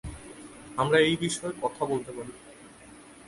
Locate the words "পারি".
2.11-2.33